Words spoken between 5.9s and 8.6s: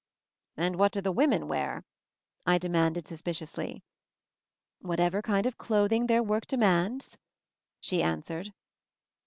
their work demands," she answered.